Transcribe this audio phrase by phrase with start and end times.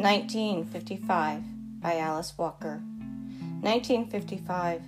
[0.00, 1.42] 1955
[1.82, 2.80] by Alice Walker.
[3.60, 4.80] 1955.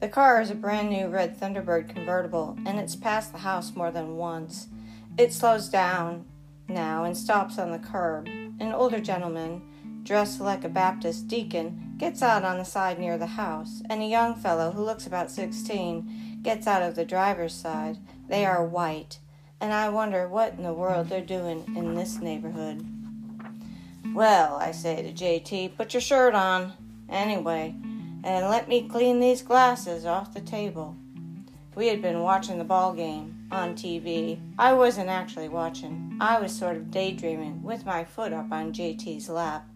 [0.00, 3.90] The car is a brand new red Thunderbird convertible, and it's passed the house more
[3.90, 4.68] than once.
[5.16, 6.26] It slows down
[6.68, 8.26] now and stops on the curb.
[8.26, 9.62] An older gentleman,
[10.02, 14.06] dressed like a Baptist deacon, gets out on the side near the house, and a
[14.06, 17.96] young fellow who looks about 16 gets out of the driver's side.
[18.28, 19.20] They are white,
[19.58, 22.99] and I wonder what in the world they're doing in this neighborhood.
[24.14, 26.72] Well, I say to JT, put your shirt on,
[27.08, 27.74] anyway,
[28.24, 30.96] and let me clean these glasses off the table.
[31.76, 34.40] We had been watching the ball game on TV.
[34.58, 36.18] I wasn't actually watching.
[36.20, 39.68] I was sort of daydreaming with my foot up on JT's lap.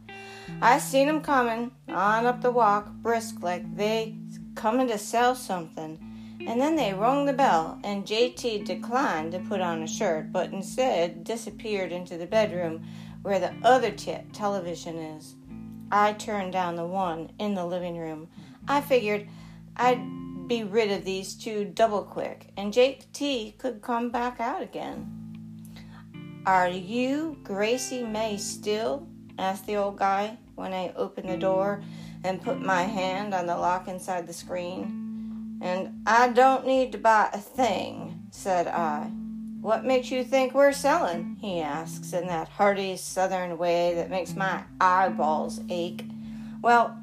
[0.60, 4.16] I seen 'em coming on up the walk, brisk like they
[4.56, 5.98] coming to sell something.
[6.46, 10.52] And then they rung the bell, and JT declined to put on a shirt, but
[10.52, 12.84] instead disappeared into the bedroom
[13.24, 15.34] where the other t- television is.
[15.90, 18.28] I turned down the one in the living room.
[18.68, 19.26] I figured
[19.76, 25.10] I'd be rid of these two double quick, and JT could come back out again.
[26.44, 29.08] Are you Gracie Mae still?
[29.38, 31.82] asked the old guy when I opened the door
[32.24, 35.58] and put my hand on the lock inside the screen.
[35.62, 39.10] And I don't need to buy a thing, said I.
[39.64, 41.38] What makes you think we're selling?
[41.40, 46.04] he asks in that hearty southern way that makes my eyeballs ache.
[46.60, 46.98] Well,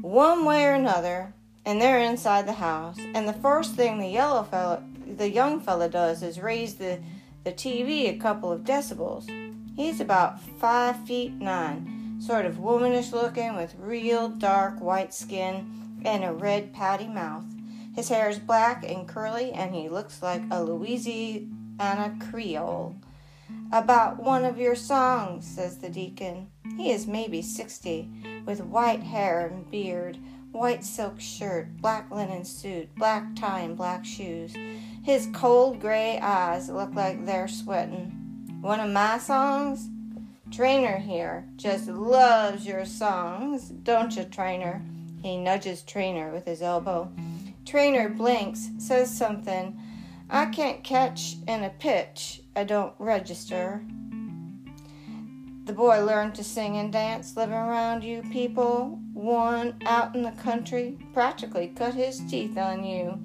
[0.00, 1.34] one way or another,
[1.66, 5.90] and they're inside the house, and the first thing the yellow fella, the young fella
[5.90, 7.00] does is raise the,
[7.44, 9.28] the TV a couple of decibels.
[9.76, 16.24] He's about five feet nine, sort of womanish looking with real dark white skin and
[16.24, 17.44] a red pouty mouth.
[17.94, 22.94] His hair is black and curly, and he looks like a Louisiana Anna Creole.
[23.72, 26.48] About one of your songs, says the deacon.
[26.76, 28.08] He is maybe sixty,
[28.44, 30.18] with white hair and beard,
[30.52, 34.54] white silk shirt, black linen suit, black tie, and black shoes.
[35.02, 38.58] His cold gray eyes look like they're sweating.
[38.60, 39.88] One of my songs?
[40.52, 44.82] Traynor here just loves your songs, don't you, Traynor?
[45.22, 47.10] He nudges Traynor with his elbow.
[47.64, 49.80] Traynor blinks, says something
[50.32, 53.84] I can't catch in a pitch, I don't register.
[55.64, 59.00] The boy learned to sing and dance living around you people.
[59.12, 63.20] One out in the country practically cut his teeth on you.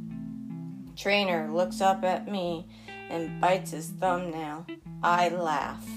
[0.95, 2.67] Traynor looks up at me
[3.09, 4.65] and bites his thumbnail.
[5.03, 5.87] I laugh.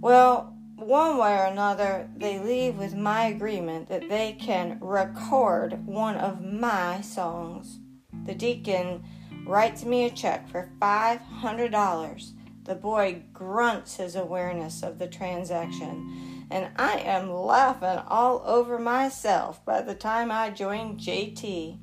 [0.00, 6.16] Well, one way or another, they leave with my agreement that they can record one
[6.16, 7.80] of my songs.
[8.24, 9.04] The deacon
[9.46, 12.32] writes me a check for $500.
[12.64, 19.64] The boy grunts his awareness of the transaction, and I am laughing all over myself
[19.64, 21.78] by the time I join JT.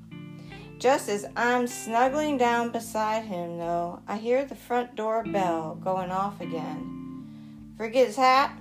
[0.78, 6.12] Just as I'm snuggling down beside him, though, I hear the front door bell going
[6.12, 7.74] off again.
[7.78, 8.58] Forget his hat?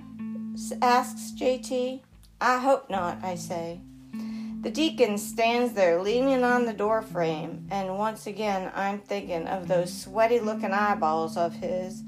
[0.81, 2.03] asks JT.
[2.41, 3.81] I hope not, I say.
[4.63, 9.67] The deacon stands there leaning on the door frame, and once again I'm thinking of
[9.67, 12.05] those sweaty looking eyeballs of his.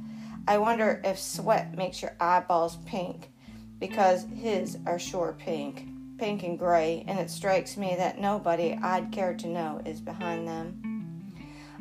[0.46, 3.32] I wonder if sweat makes your eyeballs pink,
[3.80, 9.10] because his are sure pink, pink and gray, and it strikes me that nobody I'd
[9.10, 11.34] care to know is behind them.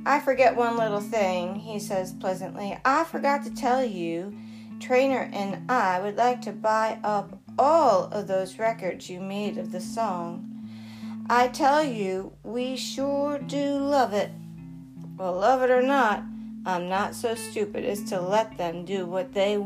[0.07, 2.79] I forget one little thing, he says pleasantly.
[2.83, 4.35] I forgot to tell you,
[4.79, 9.71] Traynor and I would like to buy up all of those records you made of
[9.71, 10.49] the song.
[11.29, 14.31] I tell you, we sure do love it.
[15.17, 16.23] Well, love it or not,
[16.65, 19.57] I'm not so stupid as to let them do what they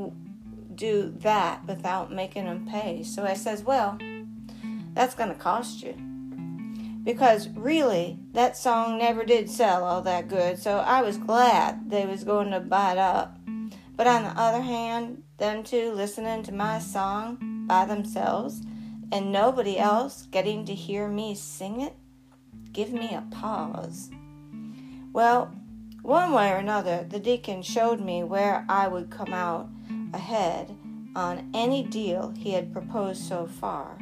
[0.75, 3.01] do that without making them pay.
[3.03, 3.97] So I says, well,
[4.93, 5.95] that's going to cost you.
[7.03, 12.05] Because really, that song never did sell all that good, so I was glad they
[12.05, 13.37] was going to buy it up.
[13.95, 18.61] But on the other hand, them two listening to my song by themselves
[19.11, 21.95] and nobody else getting to hear me sing it,
[22.73, 24.09] give me a pause.
[25.13, 25.53] Well,
[26.01, 29.69] one way or another, the deacon showed me where I would come out
[30.13, 30.75] ahead
[31.15, 33.97] on any deal he had proposed so far.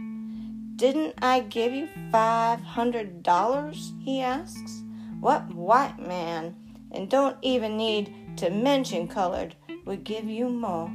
[0.76, 3.94] Didn't I give you five hundred dollars?
[4.00, 4.84] he asks.
[5.22, 6.56] What white man,
[6.92, 9.56] and don't even need to mention colored,
[9.86, 10.92] would give you more?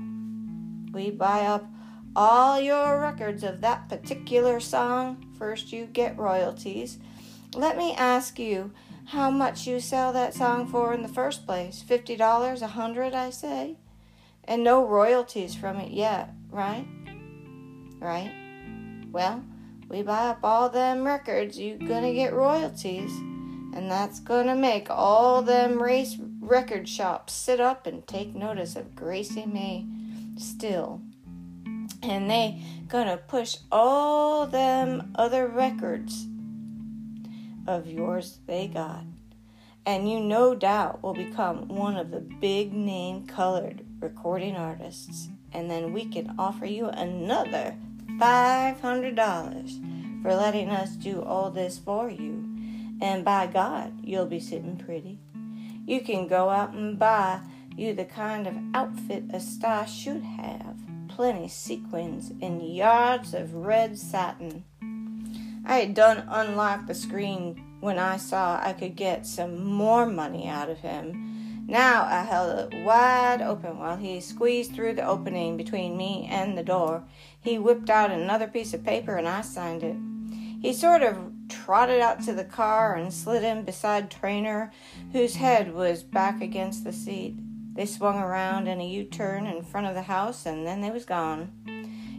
[0.93, 1.65] We buy up
[2.17, 5.25] all your records of that particular song.
[5.39, 6.99] First, you get royalties.
[7.55, 8.73] Let me ask you
[9.07, 11.83] how much you sell that song for in the first place.
[11.83, 13.77] Fifty dollars, a hundred, I say.
[14.45, 16.87] And no royalties from it yet, right?
[18.01, 18.33] right?
[19.13, 19.45] Well,
[19.89, 23.11] we buy up all them records, you gonna get royalties.
[23.73, 28.97] And that's gonna make all them race record shops sit up and take notice of
[28.97, 29.87] Gracie Mae
[30.37, 31.03] still.
[32.03, 36.27] And they gonna push all them other records
[37.67, 39.05] of yours they got.
[39.87, 45.29] And you no doubt will become one of the big name colored recording artists.
[45.53, 47.77] And then we can offer you another
[48.19, 52.47] $500 for letting us do all this for you.
[53.01, 55.19] And by God, you'll be sitting pretty.
[55.87, 57.41] You can go out and buy
[57.77, 60.77] you the kind of outfit a star should have
[61.21, 64.65] plenty sequins and yards of red satin.
[65.67, 70.49] I had done unlock the screen when I saw I could get some more money
[70.49, 71.67] out of him.
[71.69, 76.57] Now I held it wide open while he squeezed through the opening between me and
[76.57, 77.05] the door.
[77.39, 79.97] He whipped out another piece of paper and I signed it.
[80.63, 81.19] He sort of
[81.51, 84.73] trotted out to the car and slid in beside Traynor,
[85.13, 87.37] whose head was back against the seat.
[87.81, 90.91] They swung around in a U turn in front of the house and then they
[90.91, 91.51] was gone.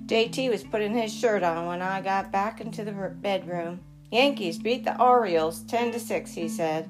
[0.07, 3.81] JT was putting his shirt on when I got back into the bedroom.
[4.11, 6.89] Yankees beat the Orioles 10 to 6, he said.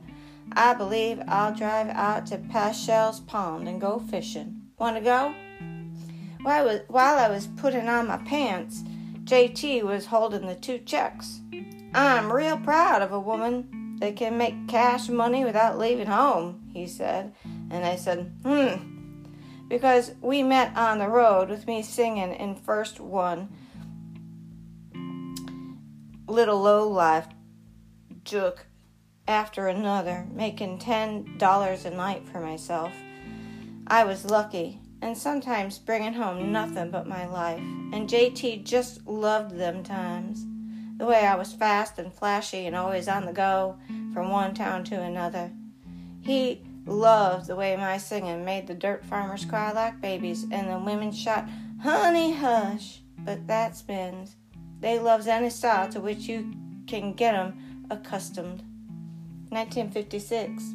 [0.54, 4.62] I believe I'll drive out to Paschal's Pond and go fishing.
[4.80, 5.36] Want to go?
[6.42, 8.84] While I, was, while I was putting on my pants,
[9.26, 11.42] JT was holding the two checks.
[11.94, 16.88] I'm real proud of a woman that can make cash money without leaving home, he
[16.88, 17.34] said.
[17.72, 18.92] And I said, hmm.
[19.68, 23.50] Because we met on the road with me singing in first one
[26.28, 27.28] little low life
[28.24, 28.66] jook
[29.28, 32.92] after another, making ten dollars a night for myself.
[33.88, 37.60] I was lucky, and sometimes bringing home nothing but my life.
[37.60, 40.46] And JT just loved them times.
[40.98, 43.78] The way I was fast and flashy and always on the go
[44.14, 45.52] from one town to another.
[46.22, 50.80] He loved the way my singing made the dirt farmers cry like babies and the
[50.80, 51.46] women shout,
[51.82, 53.02] Honey, hush.
[53.18, 54.36] But that spins.
[54.80, 56.54] They loves any style to which you
[56.88, 58.64] can get 'em accustomed.
[59.50, 60.74] 1956.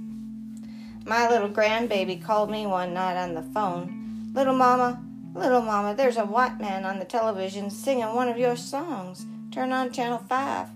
[1.05, 4.32] My little grandbaby called me one night on the phone.
[4.32, 5.03] Little mama,
[5.35, 9.25] little mama, there's a white man on the television singing one of your songs.
[9.50, 10.69] Turn on channel 5.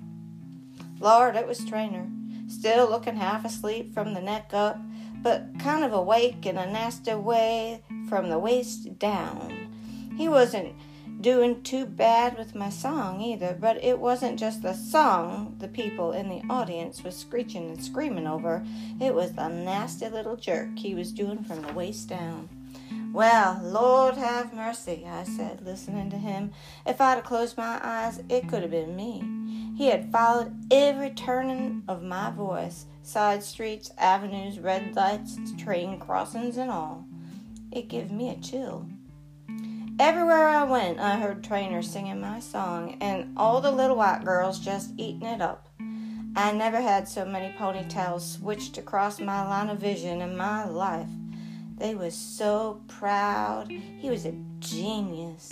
[0.98, 2.08] Lord, it was Traynor,
[2.48, 4.78] still looking half asleep from the neck up,
[5.22, 9.68] but kind of awake in a nasty way from the waist down.
[10.16, 10.74] He wasn't
[11.20, 16.12] doing too bad with my song either, but it wasn't just the song the people
[16.12, 18.64] in the audience was screeching and screaming over,
[19.00, 22.48] it was the nasty little jerk he was doing from the waist down.
[23.12, 26.52] Well, Lord have mercy, I said, listening to him.
[26.86, 29.74] If I'd have closed my eyes, it could have been me.
[29.76, 36.56] He had followed every turning of my voice side streets, avenues, red lights, train crossings,
[36.56, 37.04] and all.
[37.72, 38.86] It gave me a chill.
[39.98, 44.60] Everywhere I went, I heard trainers singing my song, and all the little white girls
[44.60, 45.68] just eating it up.
[46.36, 51.08] I never had so many ponytails switched across my line of vision in my life.
[51.80, 53.70] They was so proud.
[53.70, 55.50] He was a genius.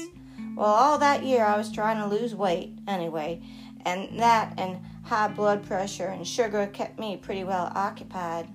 [0.56, 3.40] Well, all that year I was trying to lose weight anyway,
[3.87, 8.47] and that and high blood pressure and sugar kept me pretty well occupied.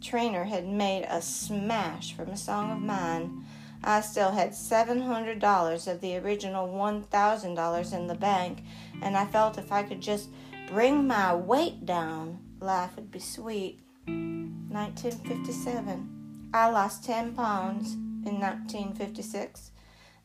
[0.00, 3.44] Traynor had made a smash from a song of mine.
[3.84, 8.64] I still had $700 of the original $1,000 in the bank,
[9.02, 10.30] and I felt if I could just
[10.66, 13.78] bring my weight down, life would be sweet.
[14.06, 16.19] 1957.
[16.52, 19.70] I lost 10 pounds in 1956.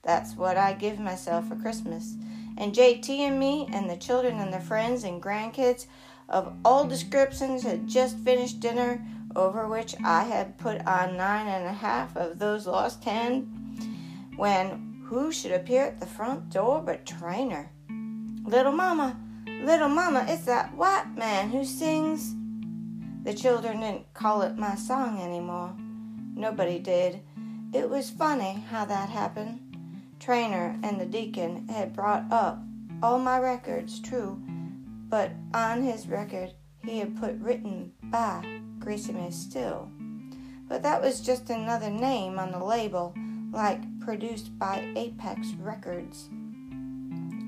[0.03, 2.15] That's what I give myself for Christmas.
[2.57, 5.87] And JT and me, and the children and their friends and grandkids
[6.29, 9.05] of all descriptions had just finished dinner
[9.35, 13.41] over which I had put on nine and a half of those lost ten,
[14.35, 17.69] when who should appear at the front door but Traynor?
[18.43, 19.19] Little Mama,
[19.61, 22.33] little Mama, it's that white man who sings.
[23.23, 25.75] The children didn't call it my song anymore.
[26.35, 27.21] Nobody did.
[27.73, 29.59] It was funny how that happened.
[30.19, 32.59] Traynor and the deacon had brought up
[33.01, 34.41] all my records, true,
[35.09, 36.51] but on his record
[36.83, 39.89] he had put written by Gracie Still.
[40.67, 43.13] But that was just another name on the label,
[43.51, 46.29] like produced by Apex Records.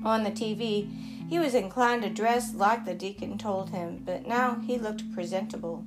[0.04, 0.88] On the TV,
[1.28, 5.84] he was inclined to dress like the deacon told him, but now he looked presentable.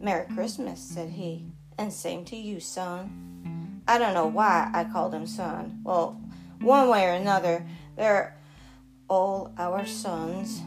[0.00, 1.46] Merry Christmas, said he,
[1.78, 3.82] and same to you, son.
[3.86, 5.80] I don't know why I called him son.
[5.84, 6.20] Well,
[6.60, 7.66] one way or another,
[7.96, 8.36] they're
[9.08, 10.62] all our sons.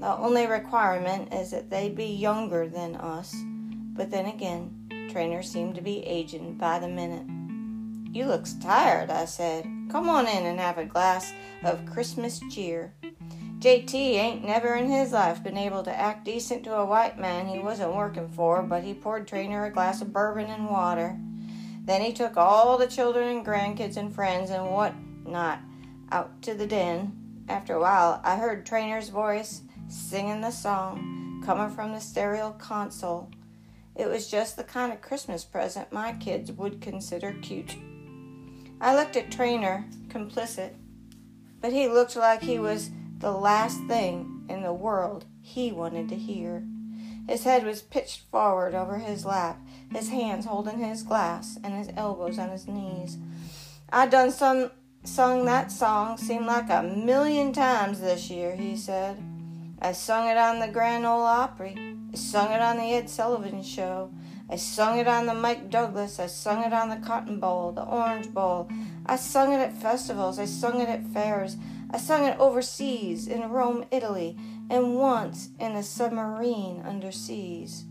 [0.00, 3.34] The only requirement is that they be younger than us.
[3.94, 7.26] But then again, trainers seem to be aging by the minute.
[8.14, 9.64] You looks tired, I said.
[9.90, 11.32] Come on in and have a glass
[11.62, 12.92] of Christmas cheer.
[13.58, 17.48] JT ain't never in his life been able to act decent to a white man
[17.48, 21.18] he wasn't working for, but he poured Traynor a glass of bourbon and water.
[21.82, 24.94] Then he took all the children and grandkids and friends and what
[25.24, 25.60] not
[26.12, 27.44] out to the den.
[27.48, 33.30] After a while, I heard Traynor's voice singing the song coming from the stereo console.
[33.94, 37.76] It was just the kind of Christmas present my kids would consider cute.
[38.80, 40.74] I looked at Traynor, complicit,
[41.62, 46.16] but he looked like he was the last thing in the world he wanted to
[46.16, 46.64] hear.
[47.28, 49.58] His head was pitched forward over his lap,
[49.92, 53.18] his hands holding his glass and his elbows on his knees.
[53.90, 54.70] I done some
[55.04, 59.22] sung that song seemed like a million times this year, he said.
[59.80, 61.76] I sung it on the Grand Ole Opry.
[62.12, 64.10] I sung it on the Ed Sullivan Show.
[64.48, 66.18] I sung it on the Mike Douglas.
[66.18, 68.68] I sung it on the Cotton Bowl, the Orange Bowl.
[69.04, 70.38] I sung it at festivals.
[70.38, 71.56] I sung it at fairs.
[71.90, 74.36] I sung it overseas in Rome, Italy,
[74.68, 77.84] and once in a submarine underseas.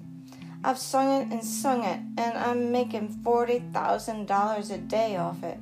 [0.63, 5.59] I've sung it and sung it, and I'm making $40,000 a day off it.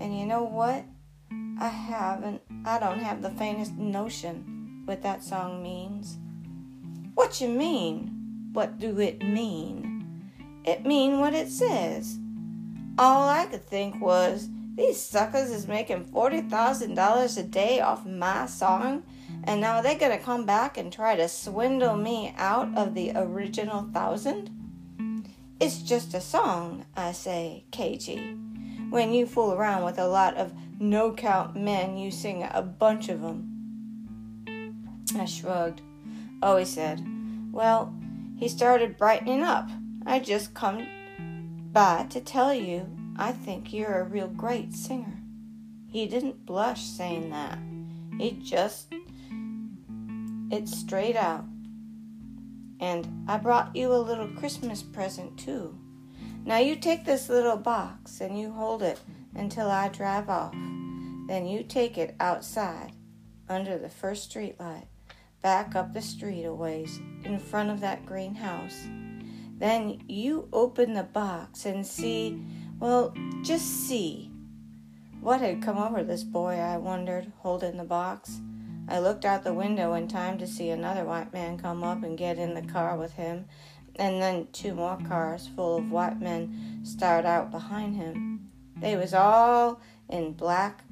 [0.00, 0.84] And you know what?
[1.60, 6.18] I haven't, I don't have the faintest notion what that song means.
[7.14, 8.50] What you mean?
[8.52, 10.30] What do it mean?
[10.64, 12.18] It mean what it says.
[12.98, 19.04] All I could think was, these suckers is making $40,000 a day off my song,
[19.44, 23.88] and now they're gonna come back and try to swindle me out of the original
[23.92, 24.50] thousand?
[25.60, 28.90] It's just a song, I say, KG.
[28.90, 33.08] When you fool around with a lot of no count men, you sing a bunch
[33.08, 33.50] of them.
[35.16, 35.82] I shrugged.
[36.42, 37.06] Oh, he said,
[37.52, 37.94] Well,
[38.36, 39.70] he started brightening up.
[40.04, 40.86] I just come
[41.72, 45.20] by to tell you I think you're a real great singer.
[45.86, 47.58] He didn't blush saying that.
[48.18, 48.92] He just,
[50.50, 51.44] it's straight out.
[52.80, 55.78] And I brought you a little Christmas present too.
[56.44, 59.00] Now you take this little box and you hold it
[59.34, 60.52] until I drive off.
[61.26, 62.92] Then you take it outside
[63.48, 64.86] under the first street light,
[65.42, 68.86] back up the street a ways in front of that greenhouse.
[69.56, 72.44] Then you open the box and see,
[72.84, 74.30] well, just see.
[75.22, 78.42] What had come over this boy, I wondered, holding the box.
[78.88, 82.18] I looked out the window in time to see another white man come up and
[82.18, 83.46] get in the car with him
[83.96, 88.50] and then two more cars full of white men start out behind him.
[88.76, 90.84] They was all in black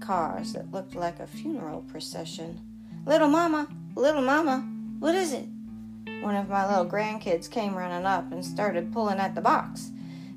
[0.00, 2.58] cars that looked like a funeral procession.
[3.04, 4.66] Little mama, little mama,
[4.98, 5.46] what is it?
[6.22, 9.90] One of my little grandkids came running up and started pulling at the box.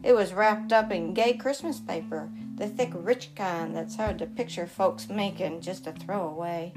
[0.03, 4.25] It was wrapped up in gay Christmas paper, the thick, rich kind that's hard to
[4.25, 6.73] picture folks making just to throw away.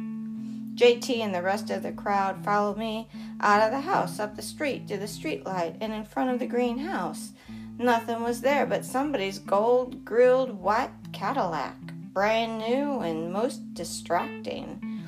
[0.74, 3.08] JT and the rest of the crowd followed me
[3.40, 6.38] out of the house, up the street to the street light, and in front of
[6.38, 7.32] the greenhouse.
[7.78, 11.76] Nothing was there but somebody's gold grilled white Cadillac,
[12.12, 15.02] brand new and most distracting.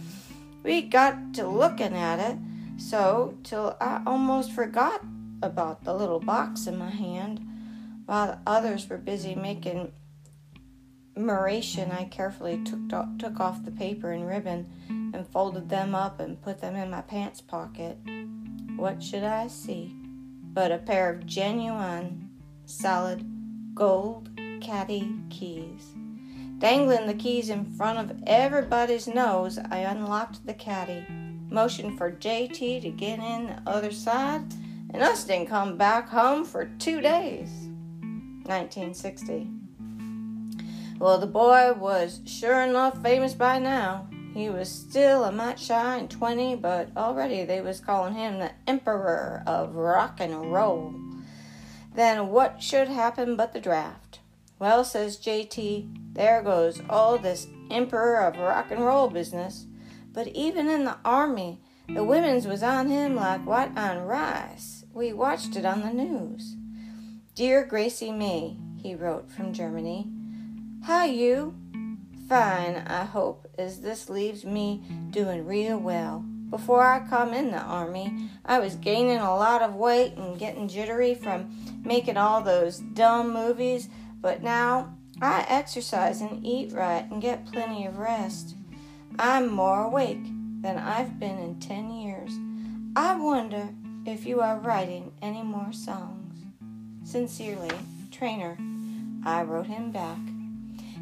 [0.62, 2.38] We got to looking at it
[2.76, 5.02] so till I almost forgot
[5.42, 7.45] about the little box in my hand.
[8.06, 9.92] While the others were busy making
[11.16, 16.40] admiration, I carefully took, took off the paper and ribbon and folded them up and
[16.40, 17.98] put them in my pants pocket.
[18.76, 19.94] What should I see
[20.52, 22.30] but a pair of genuine,
[22.64, 23.24] solid,
[23.74, 25.92] gold caddy keys?
[26.58, 31.04] Dangling the keys in front of everybody's nose, I unlocked the caddy,
[31.50, 34.44] motioned for JT to get in the other side,
[34.94, 37.65] and us didn't come back home for two days.
[38.46, 39.48] 1960.
[40.98, 44.08] Well, the boy was sure enough famous by now.
[44.34, 48.52] He was still a mite shy and 20, but already they was calling him the
[48.66, 50.94] Emperor of Rock and Roll.
[51.94, 54.20] Then what should happen but the draft?
[54.58, 59.66] Well, says JT, there goes all this Emperor of Rock and Roll business.
[60.12, 64.84] But even in the Army, the women's was on him like white on rice.
[64.92, 66.56] We watched it on the news.
[67.36, 70.10] Dear Gracie Mae, he wrote from Germany.
[70.84, 71.54] Hi, you.
[72.30, 76.24] Fine, I hope, as this leaves me doing real well.
[76.48, 80.66] Before I come in the army, I was gaining a lot of weight and getting
[80.66, 83.90] jittery from making all those dumb movies,
[84.22, 88.56] but now I exercise and eat right and get plenty of rest.
[89.18, 90.24] I'm more awake
[90.62, 92.32] than I've been in ten years.
[92.96, 93.68] I wonder
[94.06, 96.25] if you are writing any more songs.
[97.06, 97.70] Sincerely,
[98.10, 98.58] Traynor.
[99.24, 100.18] I wrote him back.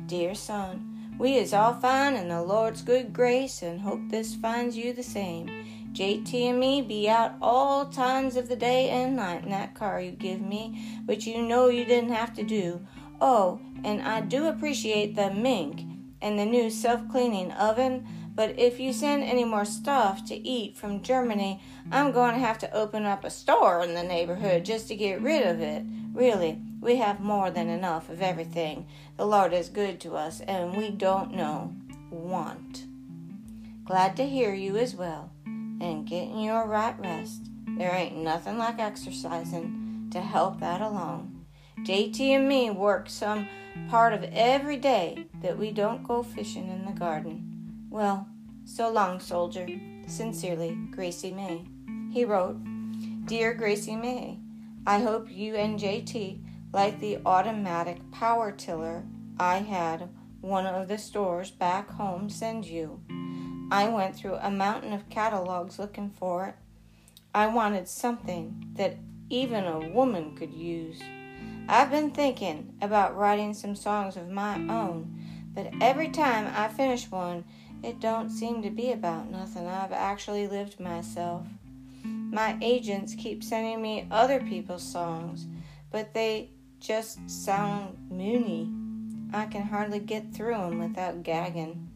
[0.07, 4.77] Dear son, we is all fine in the Lord's good grace and hope this finds
[4.77, 5.49] you the same.
[5.95, 9.99] JT and me be out all times of the day and night in that car
[9.99, 12.87] you give me, which you know you didn't have to do.
[13.19, 15.85] Oh, and I do appreciate the mink
[16.21, 20.77] and the new self cleaning oven, but if you send any more stuff to eat
[20.77, 21.61] from Germany,
[21.93, 25.23] I'm going to have to open up a store in the neighborhood just to get
[25.23, 25.85] rid of it.
[26.13, 28.87] Really, we have more than enough of everything.
[29.17, 31.75] The Lord is good to us, and we don't know
[32.11, 32.87] want.
[33.85, 37.51] Glad to hear you as well, and getting your right rest.
[37.77, 41.45] There ain't nothing like exercising to help that along.
[41.81, 43.49] JT and me work some
[43.89, 47.54] part of every day that we don't go fishing in the garden.
[47.95, 48.27] Well,
[48.65, 49.69] so long, soldier.
[50.09, 51.65] Sincerely, Gracie Mae.
[52.11, 52.57] He wrote,
[53.25, 54.41] Dear Gracie Mae,
[54.85, 56.41] I hope you and JT
[56.73, 59.05] like the automatic power tiller
[59.39, 60.09] I had
[60.41, 63.01] one of the stores back home send you.
[63.71, 66.57] I went through a mountain of catalogs looking for it.
[67.33, 68.97] I wanted something that
[69.31, 71.01] even a woman could use.
[71.69, 75.17] I've been thinking about writing some songs of my own,
[75.55, 77.45] but every time I finish one,
[77.85, 81.47] it don't seem to be about nothing I've actually lived myself.
[82.03, 85.47] My agents keep sending me other people's songs,
[85.91, 86.51] but they
[86.81, 88.73] just sound moony.
[89.33, 91.91] I can hardly get through 'em without gagging.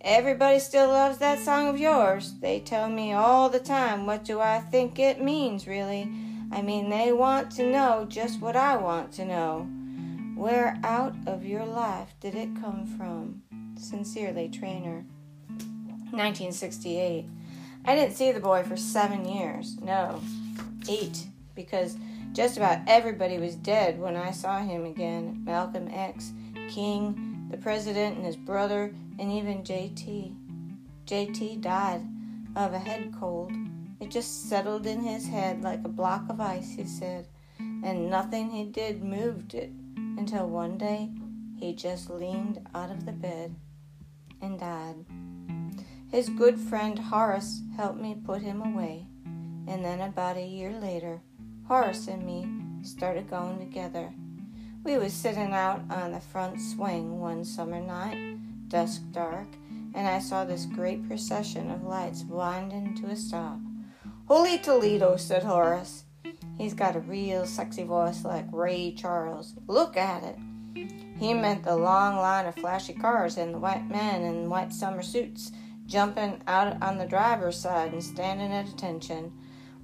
[0.00, 2.34] Everybody still loves that song of yours.
[2.40, 6.08] They tell me all the time, what do I think it means, really?
[6.52, 9.66] I mean, they want to know just what I want to know.
[10.36, 13.42] Where out of your life did it come from?
[13.76, 15.06] Sincerely, Traynor.
[16.16, 17.26] 1968.
[17.84, 19.76] I didn't see the boy for seven years.
[19.80, 20.20] No,
[20.88, 21.96] eight, because
[22.32, 26.32] just about everybody was dead when I saw him again Malcolm X,
[26.68, 30.34] King, the president and his brother, and even JT.
[31.06, 32.02] JT died
[32.56, 33.52] of a head cold.
[34.00, 38.50] It just settled in his head like a block of ice, he said, and nothing
[38.50, 41.10] he did moved it until one day
[41.56, 43.54] he just leaned out of the bed
[44.40, 44.96] and died.
[46.14, 49.08] His good friend Horace helped me put him away,
[49.66, 51.20] and then about a year later,
[51.66, 52.46] Horace and me
[52.82, 54.14] started going together.
[54.84, 59.48] We was sitting out on the front swing one summer night, dusk dark,
[59.96, 63.58] and I saw this great procession of lights winding to a stop.
[64.28, 66.04] Holy Toledo, said Horace.
[66.56, 69.54] He's got a real sexy voice like Ray Charles.
[69.66, 70.38] Look at it.
[71.18, 75.02] He meant the long line of flashy cars and the white men in white summer
[75.02, 75.50] suits
[75.86, 79.32] jumping out on the driver's side and standing at attention.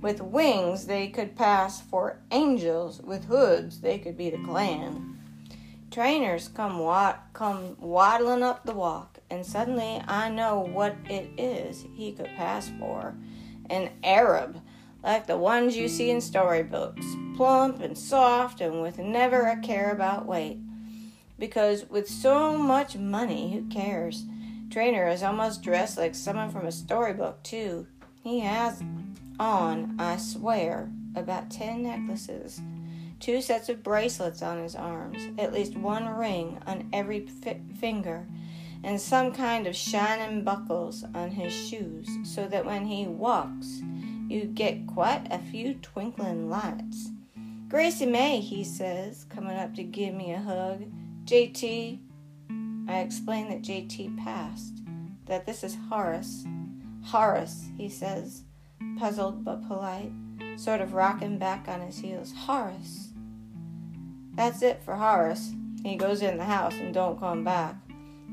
[0.00, 3.00] With wings, they could pass for angels.
[3.02, 5.18] With hoods, they could be the Klan.
[5.90, 11.84] Trainers come wat- come waddling up the walk, and suddenly I know what it is
[11.94, 13.14] he could pass for
[13.68, 14.60] an Arab,
[15.02, 17.04] like the ones you see in storybooks,
[17.36, 20.58] plump and soft and with never a care about weight.
[21.38, 24.24] Because with so much money, who cares?
[24.70, 27.86] Traynor is almost dressed like someone from a storybook, too.
[28.22, 28.82] He has
[29.38, 32.60] on, I swear, about ten necklaces,
[33.18, 38.26] two sets of bracelets on his arms, at least one ring on every fi- finger,
[38.84, 43.80] and some kind of shining buckles on his shoes, so that when he walks,
[44.28, 47.10] you get quite a few twinkling lights.
[47.68, 50.84] Gracie Mae, he says, coming up to give me a hug.
[51.24, 51.98] JT,
[52.90, 54.74] I explain that JT passed,
[55.26, 56.44] that this is Horace.
[57.04, 58.42] Horace, he says,
[58.98, 60.12] puzzled but polite,
[60.56, 62.32] sort of rocking back on his heels.
[62.36, 63.08] Horace.
[64.34, 65.52] That's it for Horace.
[65.82, 67.76] He goes in the house and don't come back.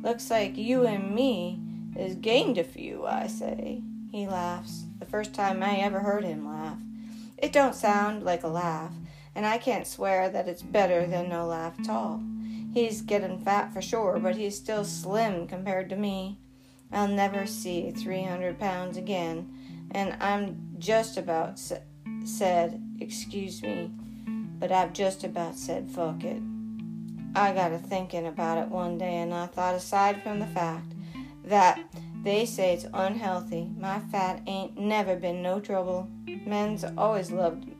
[0.01, 1.59] Looks like you and me
[1.95, 3.81] is gained a few, I say.
[4.11, 6.79] He laughs, the first time I ever heard him laugh.
[7.37, 8.93] It don't sound like a laugh,
[9.35, 12.21] and I can't swear that it's better than no laugh at all.
[12.77, 15.01] He's getting fat for sure, but he's still mm-hmm.
[15.01, 16.37] slim compared to me.
[16.91, 19.51] I'll never see 300 pounds again,
[19.89, 21.77] and I'm just about sa-
[22.23, 23.89] said, excuse me,
[24.59, 26.39] but I've just about said fuck it.
[27.35, 30.93] I got to thinking about it one day and I thought aside from the fact
[31.45, 31.79] that
[32.23, 36.07] they say it's unhealthy, my fat ain't never been no trouble.
[36.45, 37.71] Men's always loved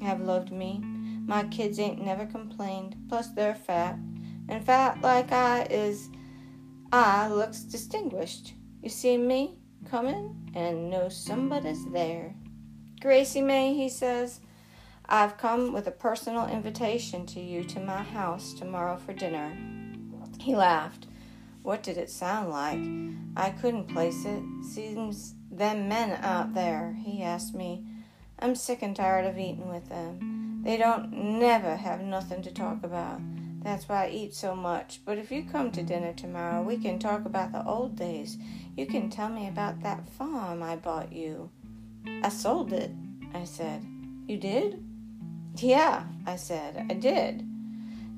[0.00, 0.82] have loved me.
[1.24, 2.96] My kids ain't never complained.
[3.08, 3.96] Plus they're fat.
[4.48, 6.08] And fat like I is
[6.92, 8.54] I looks distinguished.
[8.82, 9.58] You see me
[9.90, 12.34] coming and know somebody's there.
[13.00, 14.40] Gracie Mae, he says,
[15.06, 19.56] I've come with a personal invitation to you to my house tomorrow for dinner.
[20.40, 21.06] He laughed.
[21.62, 22.78] What did it sound like?
[23.36, 24.42] I couldn't place it.
[24.64, 27.84] Seems them men out there, he asked me.
[28.38, 30.62] I'm sick and tired of eating with them.
[30.64, 33.20] They don't never have nothing to talk about.
[33.64, 35.00] That's why I eat so much.
[35.06, 38.36] But if you come to dinner tomorrow, we can talk about the old days.
[38.76, 41.50] You can tell me about that farm I bought you.
[42.22, 42.90] I sold it,
[43.32, 43.84] I said.
[44.28, 44.84] You did?
[45.56, 46.86] Yeah, I said.
[46.90, 47.48] I did.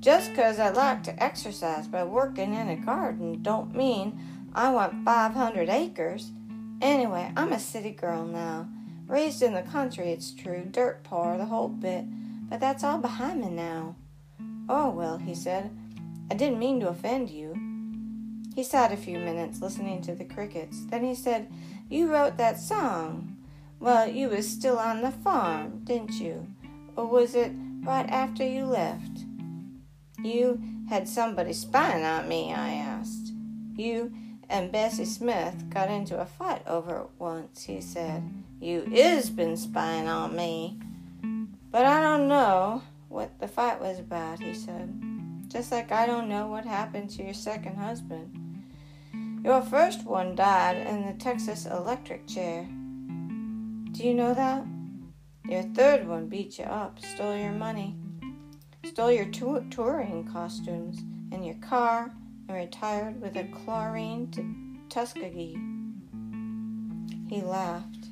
[0.01, 4.19] Just 'cause I like to exercise by working in a garden don't mean
[4.53, 6.33] I want 500 acres.
[6.81, 8.69] Anyway, I'm a city girl now.
[9.07, 12.05] Raised in the country, it's true, dirt poor, the whole bit,
[12.51, 13.95] but that's all behind me now.
[14.68, 15.70] Oh, well, he said,
[16.31, 17.55] I didn't mean to offend you.
[18.55, 20.87] He sat a few minutes listening to the crickets.
[20.87, 21.48] Then he said,
[21.88, 23.37] You wrote that song.
[23.79, 26.46] Well, you was still on the farm, didn't you?
[26.96, 27.52] Or was it
[27.83, 29.24] right after you left?
[30.22, 33.33] You had somebody spying on me, I asked.
[33.76, 34.12] You
[34.48, 38.22] and Bessie Smith got into a fight over it once, he said.
[38.61, 40.79] You is been spying on me.
[41.70, 42.83] But I don't know
[43.16, 44.92] what the fight was about, he said.
[45.48, 48.62] Just like I don't know what happened to your second husband.
[49.42, 52.68] Your first one died in the Texas electric chair.
[53.92, 54.66] Do you know that?
[55.48, 57.96] Your third one beat you up, stole your money,
[58.85, 60.98] stole your touring costumes
[61.33, 62.12] and your car,
[62.48, 64.44] and retired with a chorine to
[64.90, 65.57] Tuskegee.
[67.31, 68.09] He laughed.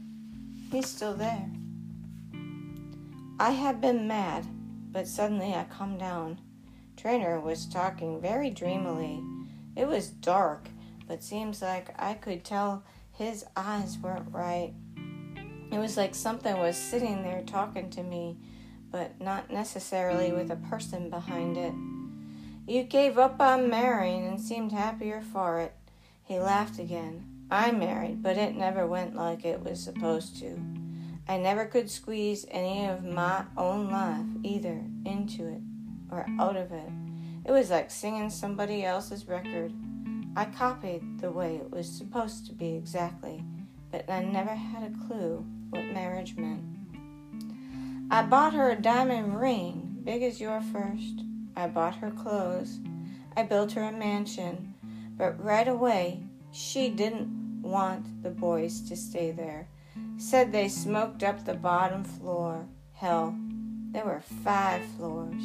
[0.72, 1.50] He's still there.
[3.38, 4.46] I had been mad,
[4.94, 6.38] but suddenly I calmed down.
[6.96, 9.20] Traynor was talking very dreamily.
[9.74, 10.68] It was dark,
[11.08, 14.72] but seems like I could tell his eyes weren't right.
[15.72, 18.38] It was like something was sitting there talking to me,
[18.92, 21.74] but not necessarily with a person behind it.
[22.72, 25.74] You gave up on marrying and seemed happier for it.
[26.22, 27.46] He laughed again.
[27.50, 30.83] I married, but it never went like it was supposed to.
[31.26, 35.62] I never could squeeze any of my own life either into it
[36.10, 36.90] or out of it.
[37.46, 39.72] It was like singing somebody else's record.
[40.36, 43.42] I copied the way it was supposed to be exactly,
[43.90, 46.62] but I never had a clue what marriage meant.
[48.10, 51.22] I bought her a diamond ring, big as your first.
[51.56, 52.80] I bought her clothes.
[53.36, 54.74] I built her a mansion.
[55.16, 59.68] But right away, she didn't want the boys to stay there.
[60.16, 62.66] Said they smoked up the bottom floor.
[62.92, 63.36] Hell,
[63.92, 65.42] there were five floors.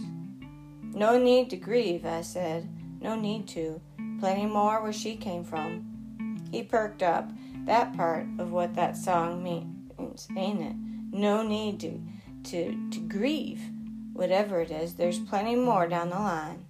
[0.82, 2.70] No need to grieve, I said.
[3.02, 3.82] No need to.
[4.20, 6.48] Plenty more where she came from.
[6.52, 7.30] He perked up.
[7.66, 10.76] That part of what that song means, ain't it?
[11.12, 12.02] No need to
[12.46, 13.62] to to grieve
[14.20, 16.66] whatever it is, there's plenty more down the line.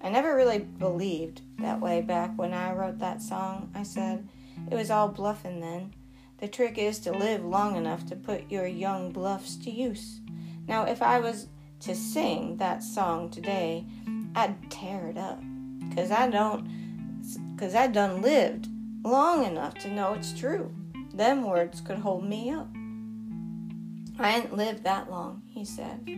[0.00, 4.26] I never really believed that way back when I wrote that song, I said.
[4.70, 5.92] It was all bluffing then.
[6.40, 10.20] The trick is to live long enough to put your young bluffs to use.
[10.66, 11.48] Now, if I was
[11.80, 13.84] to sing that song today,
[14.34, 15.42] I'd tear it up.
[15.94, 16.66] Cause I don't,
[17.58, 18.68] cause I done lived
[19.04, 20.74] long enough to know it's true.
[21.12, 22.68] Them words could hold me up.
[24.18, 26.08] I ain't lived that long, he said.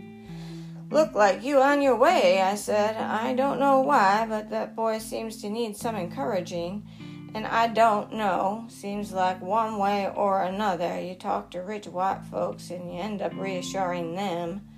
[0.90, 2.96] Look like you on your way, I said.
[2.96, 6.86] I don't know why, but that boy seems to need some encouraging.
[7.34, 8.66] And I don't know.
[8.68, 13.22] Seems like one way or another you talk to rich white folks and you end
[13.22, 14.68] up reassuring them.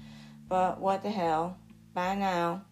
[0.49, 1.59] But what the hell?
[1.95, 2.65] By now,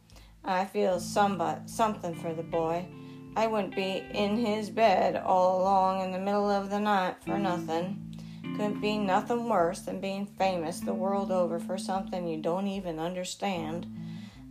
[0.45, 2.87] I feel somebody, something for the boy.
[3.35, 7.39] I wouldn't be in his bed all along in the middle of the night for
[7.39, 8.13] nothing.
[8.57, 12.99] Couldn't be nothing worse than being famous the world over for something you don't even
[12.99, 13.87] understand.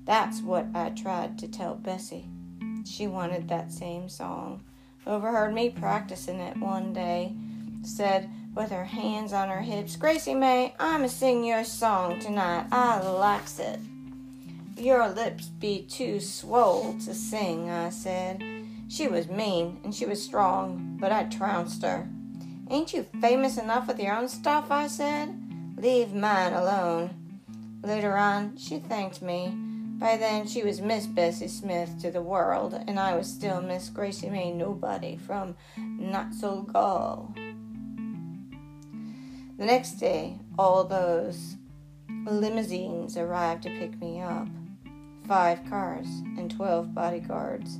[0.05, 2.27] That's what I tried to tell Bessie.
[2.85, 4.63] She wanted that same song.
[5.07, 7.33] Overheard me practicing it one day.
[7.83, 12.67] Said, with her hands on her hips, Gracie Mae, I'ma sing your song tonight.
[12.71, 13.79] I likes it.
[14.77, 18.43] Your lips be too swole to sing, I said.
[18.89, 22.07] She was mean and she was strong, but I trounced her.
[22.69, 24.69] Ain't you famous enough with your own stuff?
[24.69, 25.33] I said.
[25.77, 27.15] Leave mine alone.
[27.83, 29.55] Later on, she thanked me.
[30.01, 33.87] By then, she was Miss Bessie Smith to the world, and I was still Miss
[33.87, 37.31] Gracie Mae Nobody from Notasulga.
[39.59, 41.55] The next day, all those
[42.25, 44.47] limousines arrived to pick me up.
[45.27, 47.77] Five cars and twelve bodyguards.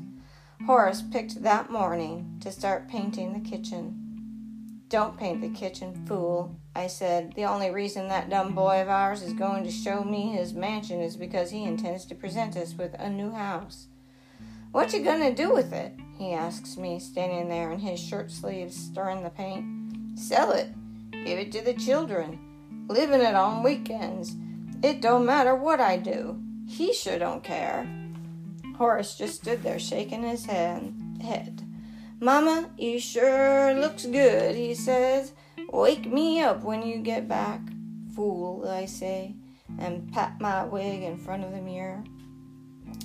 [0.68, 4.01] Horace picked that morning to start painting the kitchen.
[4.92, 7.32] Don't paint the kitchen, fool, I said.
[7.34, 11.00] The only reason that dumb boy of ours is going to show me his mansion
[11.00, 13.88] is because he intends to present us with a new house.
[14.74, 15.94] What you gonna do with it?
[16.18, 20.20] he asks me, standing there in his shirt sleeves stirring the paint.
[20.20, 20.68] Sell it.
[21.12, 22.86] Give it to the children.
[22.90, 24.36] Live in it on weekends.
[24.84, 26.38] It don't matter what I do.
[26.68, 27.88] He sure don't care.
[28.76, 30.94] Horace just stood there shaking his head.
[31.22, 31.64] head.
[32.24, 35.34] Mama, you sure looks good, he says.
[35.74, 37.60] Wake me up when you get back.
[38.16, 39.34] Fool, I say,
[39.80, 42.04] and pat my wig in front of the mirror.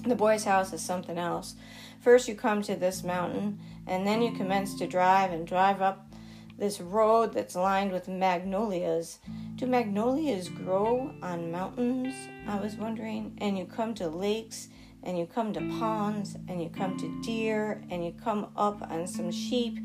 [0.07, 1.55] The boy's house is something else.
[2.03, 6.13] First, you come to this mountain, and then you commence to drive and drive up
[6.59, 9.19] this road that's lined with magnolias.
[9.55, 12.15] Do magnolias grow on mountains?
[12.47, 13.39] I was wondering.
[13.41, 14.69] And you come to lakes,
[15.07, 19.07] and you come to ponds, and you come to deer, and you come up on
[19.07, 19.79] some sheep.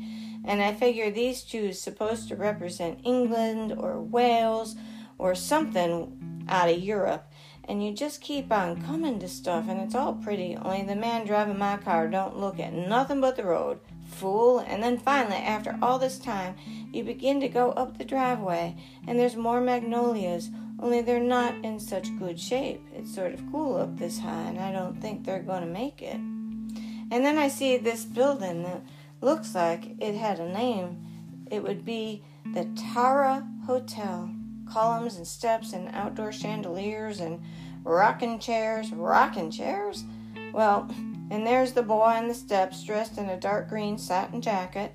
[0.44, 4.74] And I figure these two is supposed to represent England or Wales
[5.18, 7.30] or something out of Europe.
[7.68, 11.24] And you just keep on coming to stuff and it's all pretty only the man
[11.24, 13.78] driving my car don't look at nothing but the road.
[14.04, 14.58] Fool.
[14.58, 16.56] And then finally after all this time
[16.92, 20.50] you begin to go up the driveway and there's more magnolias
[20.82, 24.58] only they're not in such good shape it's sort of cool up this high and
[24.58, 28.82] i don't think they're going to make it and then i see this building that
[29.22, 31.06] looks like it had a name
[31.50, 34.28] it would be the tara hotel
[34.72, 37.40] columns and steps and outdoor chandeliers and
[37.84, 38.90] rocking chairs.
[38.92, 40.04] Rocking chairs?
[40.52, 40.88] Well,
[41.30, 44.94] and there's the boy on the steps dressed in a dark green satin jacket,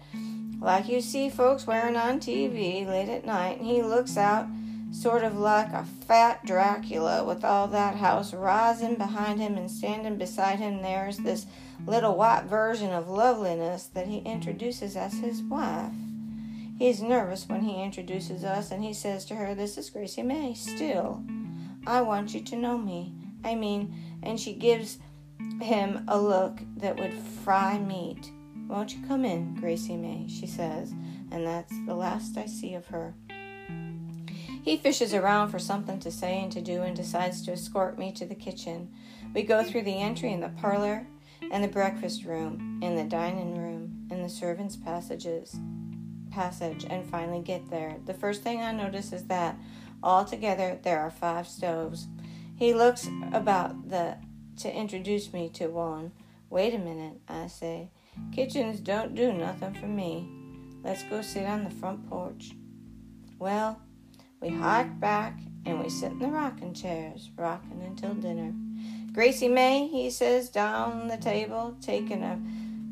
[0.60, 4.48] like you see folks wearing on TV late at night, and he looks out
[4.92, 10.18] sort of like a fat Dracula with all that house rising behind him and standing
[10.18, 11.46] beside him there's this
[11.86, 15.94] little white version of loveliness that he introduces as his wife.
[16.78, 20.54] He's nervous when he introduces us, and he says to her, This is Gracie Mae,
[20.54, 21.24] still.
[21.88, 23.16] I want you to know me.
[23.44, 25.00] I mean, and she gives
[25.60, 28.32] him a look that would fry meat.
[28.68, 30.28] Won't you come in, Gracie Mae?
[30.28, 30.92] she says,
[31.32, 33.16] and that's the last I see of her.
[34.68, 38.12] He fishes around for something to say and to do and decides to escort me
[38.12, 38.92] to the kitchen.
[39.34, 41.08] We go through the entry in the parlor
[41.54, 45.58] and the breakfast room, and the dining room, and the servants' passages
[46.32, 47.96] passage and finally get there.
[48.06, 49.58] The first thing I notice is that
[50.04, 52.10] altogether there are five stoves.
[52.58, 54.18] He looks about the
[54.58, 56.12] to introduce me to one.
[56.50, 57.90] Wait a minute, I say.
[58.34, 60.28] Kitchens don't do nothing for me.
[60.84, 62.52] Let's go sit on the front porch.
[63.40, 63.82] Well,
[64.42, 68.54] we hike back and we sit in the rocking chairs, rocking until dinner.
[69.12, 72.40] Gracie Mae, he says, down the table, taking a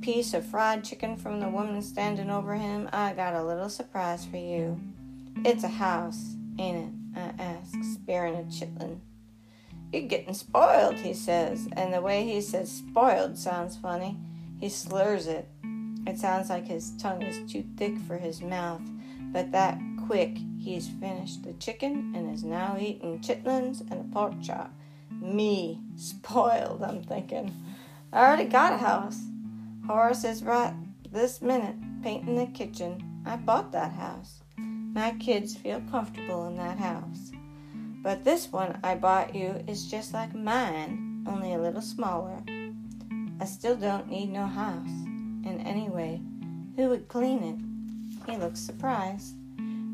[0.02, 4.26] piece of fried chicken from the woman standing over him, I got a little surprise
[4.26, 4.80] for you.
[5.44, 7.20] It's a house, ain't it?
[7.20, 9.00] I ask, sparing a chitlin.
[9.94, 14.18] You're getting spoiled, he says, and the way he says spoiled sounds funny.
[14.60, 15.48] He slurs it.
[16.08, 18.82] It sounds like his tongue is too thick for his mouth,
[19.32, 24.34] but that quick he's finished the chicken and is now eating chitlins and a pork
[24.42, 24.72] chop.
[25.10, 27.52] Me, spoiled, I'm thinking.
[28.14, 29.20] I already got a house.
[29.88, 30.74] Horace is right
[31.12, 33.24] this minute painting the kitchen.
[33.26, 34.42] I bought that house.
[34.58, 37.32] My kids feel comfortable in that house.
[38.04, 42.44] But this one I bought you is just like mine, only a little smaller.
[43.40, 44.88] I still don't need no house.
[45.46, 46.22] And anyway,
[46.76, 48.32] who would clean it?
[48.32, 49.36] He looks surprised.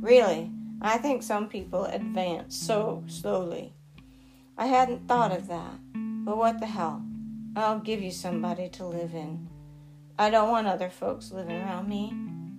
[0.02, 3.74] Really, I think some people advance so slowly.
[4.58, 5.76] I hadn't thought of that.
[5.94, 7.04] But what the hell?
[7.56, 9.48] I'll give you somebody to live in.
[10.18, 12.14] I don't want other folks living around me.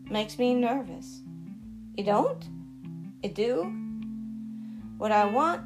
[0.08, 1.22] Makes me nervous.
[1.96, 2.44] You don't?
[3.22, 3.64] You do?
[4.98, 5.62] What I want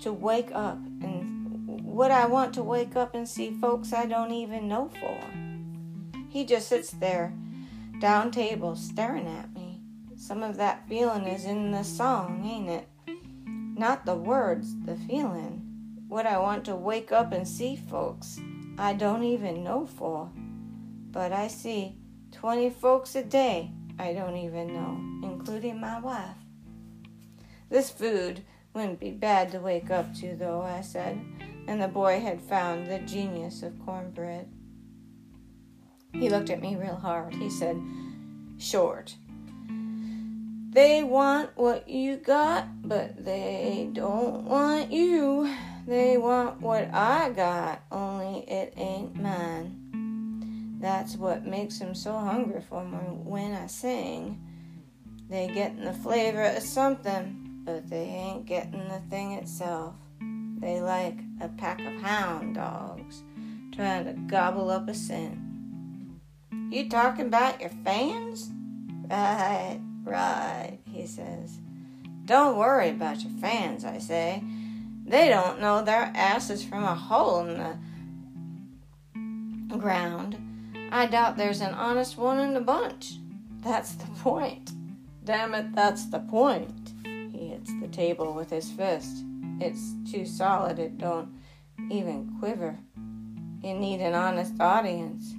[0.00, 4.32] to wake up and what I want to wake up and see folks I don't
[4.32, 5.18] even know for.
[6.28, 7.32] He just sits there,
[8.00, 9.53] down table, staring at me.
[10.26, 12.88] Some of that feeling is in the song, ain't it?
[13.78, 15.60] Not the words, the feeling.
[16.08, 18.40] What I want to wake up and see folks
[18.78, 20.30] I don't even know for.
[21.12, 21.98] But I see
[22.32, 26.38] 20 folks a day I don't even know, including my wife.
[27.68, 28.40] This food
[28.72, 31.20] wouldn't be bad to wake up to, though, I said,
[31.68, 34.48] and the boy had found the genius of cornbread.
[36.14, 37.34] He looked at me real hard.
[37.34, 37.76] He said,
[38.56, 39.16] Short.
[40.74, 45.48] They want what you got, but they don't want you.
[45.86, 50.78] They want what I got, only it ain't mine.
[50.80, 54.44] That's what makes them so hungry for me when I sing.
[55.30, 59.94] They getting the flavor of something, but they ain't getting the thing itself.
[60.58, 63.22] They like a pack of hound dogs
[63.70, 66.18] trying to gobble up a sin.
[66.72, 68.50] You talking about your fans?
[69.08, 71.58] Right, right, he says.
[72.24, 74.42] Don't worry about your fans, I say.
[75.06, 77.58] They don't know their asses from a hole in
[79.68, 80.38] the ground.
[80.90, 83.16] I doubt there's an honest one in the bunch.
[83.62, 84.70] That's the point.
[85.24, 86.92] Damn it, that's the point.
[87.04, 89.24] He hits the table with his fist.
[89.60, 91.28] It's too solid, it don't
[91.90, 92.78] even quiver.
[93.62, 95.34] You need an honest audience.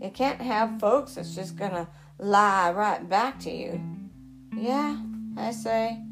[0.00, 3.80] You can't have folks that's just gonna lie right back to you.
[4.56, 4.98] Yeah,
[5.36, 6.02] I say.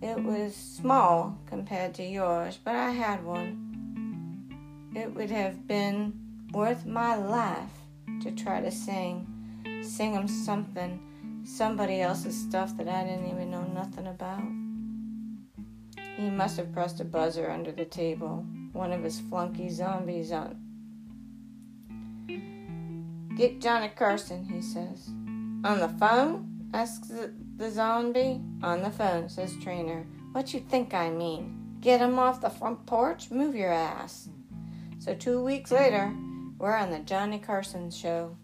[0.00, 4.90] It was small compared to yours, but I had one.
[4.94, 6.12] It would have been
[6.52, 7.72] worth my life
[8.22, 9.26] to try to sing,
[9.82, 14.42] sing them something, somebody else's stuff that I didn't even know nothing about.
[16.16, 20.56] He must have pressed a buzzer under the table, one of his flunky zombies on.
[23.36, 25.08] Get Johnny Carson, he says.
[25.64, 26.48] On the phone?
[26.74, 28.40] asks the, the zombie.
[28.62, 30.06] On the phone, says Traynor.
[30.32, 31.76] What you think I mean?
[31.80, 33.30] Get him off the front porch?
[33.30, 34.28] Move your ass.
[35.00, 36.14] So two weeks later,
[36.58, 38.36] we're on the Johnny Carson show.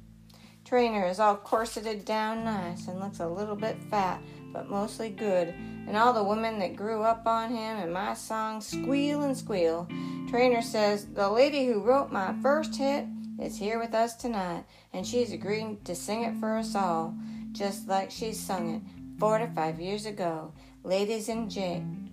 [0.65, 4.21] Traynor is all corseted down nice and looks a little bit fat,
[4.53, 5.49] but mostly good.
[5.87, 9.87] And all the women that grew up on him and my song squeal and squeal.
[10.29, 13.05] Traynor says, The lady who wrote my first hit
[13.39, 17.15] is here with us tonight, and she's agreeing to sing it for us all,
[17.53, 18.83] just like she sung it
[19.25, 20.53] 45 years ago.
[20.83, 21.51] Ladies and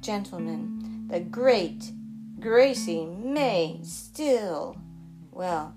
[0.02, 1.92] gentlemen, the great
[2.40, 4.78] Gracie Mae Still.
[5.30, 5.76] Well,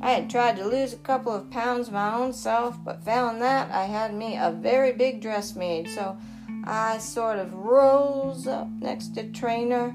[0.00, 3.70] I had tried to lose a couple of pounds my own self, but found that
[3.70, 6.16] I had me a very big dress made, so
[6.64, 9.94] I sort of rose up next to Traynor,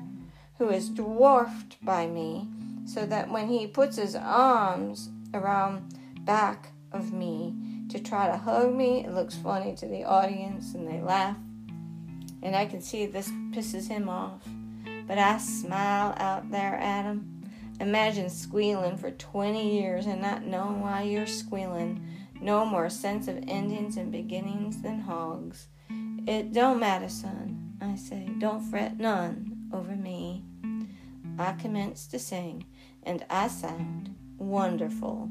[0.59, 2.47] who is dwarfed by me,
[2.85, 7.55] so that when he puts his arms around back of me
[7.97, 11.38] to try to hug me, it looks funny to the audience and they laugh.
[12.41, 14.41] And I can see this pisses him off.
[15.07, 17.38] But I smile out there at him
[17.79, 22.03] Imagine squealing for 20 years and not knowing why you're squealing.
[22.41, 25.67] No more sense of endings and beginnings than hogs.
[26.27, 28.29] It don't matter, son, I say.
[28.39, 30.43] Don't fret none over me.
[31.38, 32.65] I commence to sing,
[33.03, 35.29] and I sound wonderful.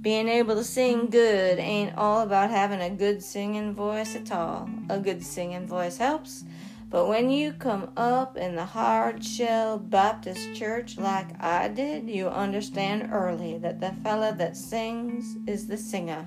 [0.00, 4.70] Being able to sing good ain't all about having a good singing voice at all.
[4.88, 6.44] A good singing voice helps,
[6.88, 12.28] but when you come up in the hard shell Baptist church like I did, you
[12.28, 16.26] understand early that the fella that sings is the singer.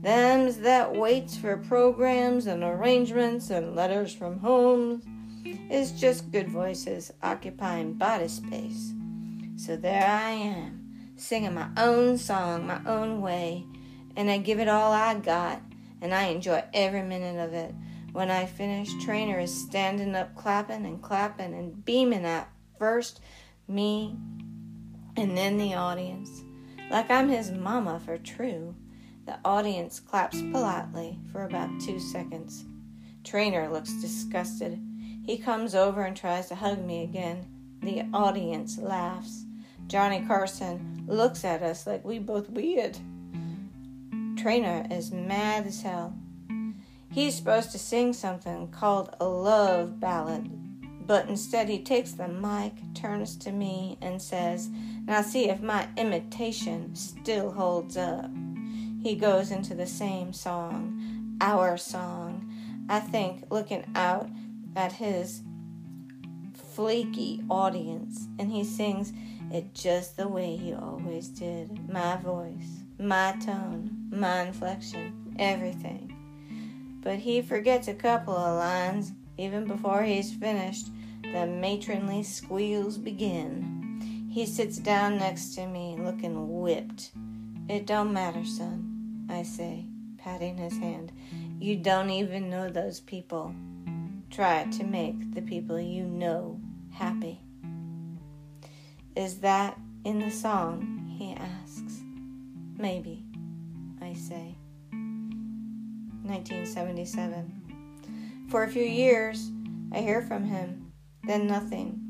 [0.00, 5.04] Them's that waits for programs and arrangements and letters from homes
[5.68, 8.92] is just good voices occupying body space.
[9.56, 10.85] So there I am,
[11.16, 13.64] singing my own song my own way,
[14.16, 15.60] and I give it all I got,
[16.00, 17.74] and I enjoy every minute of it.
[18.12, 22.48] When I finish, Traynor is standing up, clapping and clapping and beaming at
[22.78, 23.20] first
[23.68, 24.16] me
[25.16, 26.42] and then the audience.
[26.90, 28.74] Like I'm his mama for true.
[29.26, 32.64] The audience claps politely for about two seconds.
[33.24, 34.80] Traynor looks disgusted.
[35.24, 37.48] He comes over and tries to hug me again.
[37.82, 39.45] The audience laughs.
[39.88, 42.98] Johnny Carson looks at us like we both weird.
[44.36, 46.14] Traynor is mad as hell.
[47.10, 50.50] He's supposed to sing something called a love ballad,
[51.06, 54.68] but instead he takes the mic, turns to me, and says,
[55.06, 58.30] Now see if my imitation still holds up.
[59.02, 62.52] He goes into the same song, our song,
[62.88, 64.28] I think, looking out
[64.74, 65.42] at his
[66.74, 69.12] flaky audience, and he sings
[69.52, 71.88] it just the way he always did.
[71.88, 76.16] My voice, my tone, my inflection, everything
[77.06, 79.12] but he forgets a couple of lines.
[79.38, 80.88] Even before he's finished,
[81.22, 84.28] the matronly squeals begin.
[84.28, 87.12] He sits down next to me, looking whipped.
[87.68, 89.86] It don't matter, son, I say,
[90.18, 91.12] patting his hand.
[91.60, 93.54] You don't even know those people.
[94.28, 97.38] Try to make the people you know happy.
[99.16, 101.14] Is that in the song?
[101.18, 102.02] He asks.
[102.76, 103.24] Maybe,
[104.02, 104.58] I say.
[106.22, 108.46] 1977.
[108.50, 109.50] For a few years,
[109.90, 110.92] I hear from him,
[111.24, 112.02] then nothing.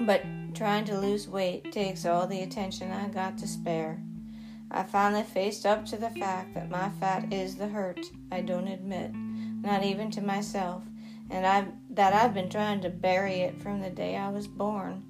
[0.00, 4.02] But trying to lose weight takes all the attention I got to spare.
[4.72, 8.00] I finally faced up to the fact that my fat is the hurt
[8.32, 10.82] I don't admit, not even to myself,
[11.30, 15.04] and I that I've been trying to bury it from the day I was born.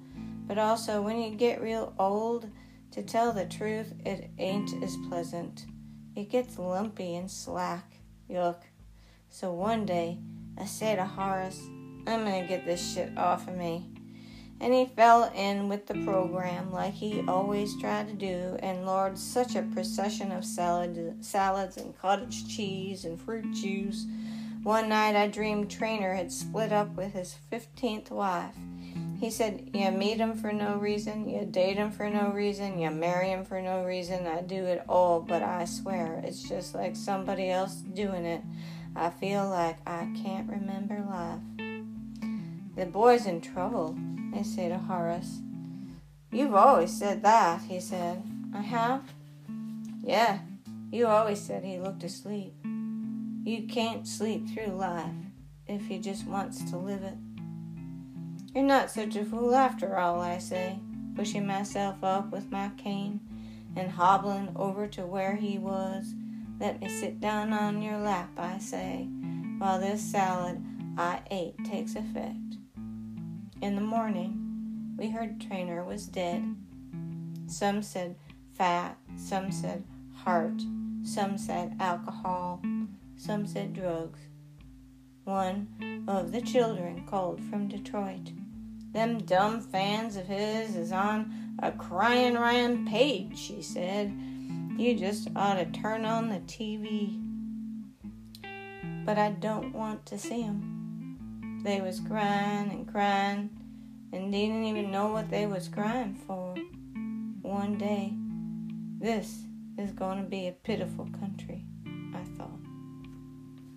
[0.49, 2.49] But also when you get real old,
[2.91, 5.65] to tell the truth, it ain't as pleasant.
[6.15, 8.01] It gets lumpy and slack.
[8.29, 8.63] Yuck.
[9.29, 10.17] So one day
[10.57, 11.61] I say to Horace,
[12.05, 13.89] I'm gonna get this shit off of me
[14.61, 19.17] and he fell in with the program like he always tried to do, and Lord,
[19.17, 24.05] such a procession of salad, salads and cottage cheese and fruit juice.
[24.63, 28.55] One night I dreamed Traynor had split up with his 15th wife.
[29.19, 32.89] He said, You meet him for no reason, you date him for no reason, you
[32.89, 34.25] marry him for no reason.
[34.25, 38.41] I do it all, but I swear it's just like somebody else doing it.
[38.95, 41.41] I feel like I can't remember life.
[42.77, 43.97] The boy's in trouble.
[44.33, 45.39] I say to Horace.
[46.31, 48.23] You've always said that, he said.
[48.53, 49.03] I have?
[50.01, 50.39] Yeah,
[50.91, 52.53] you always said he looked asleep.
[53.43, 55.11] You can't sleep through life
[55.67, 57.15] if he just wants to live it.
[58.53, 60.79] You're not such a fool after all, I say,
[61.15, 63.19] pushing myself up with my cane
[63.75, 66.13] and hobbling over to where he was.
[66.59, 69.07] Let me sit down on your lap, I say,
[69.59, 70.63] while this salad
[70.97, 72.57] I ate takes effect.
[73.61, 76.55] In the morning, we heard Traynor was dead.
[77.45, 78.15] Some said
[78.53, 79.83] fat, some said
[80.15, 80.61] heart,
[81.03, 82.61] some said alcohol,
[83.15, 84.19] some said drugs.
[85.29, 88.31] One of the children called from Detroit.
[88.93, 94.11] Them dumb fans of his is on a crying rampage, she said.
[94.75, 97.21] You just ought to turn on the TV.
[99.05, 101.61] But I don't want to see 'em.
[101.63, 103.51] They was crying and crying
[104.11, 106.55] and didn't even know what they was crying for.
[107.43, 108.15] One day,
[108.99, 109.45] this
[109.77, 111.67] is going to be a pitiful country,
[112.15, 112.63] I thought.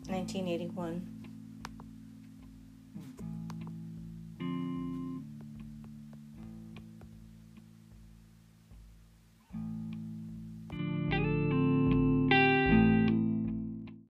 [0.09, 1.12] 1981.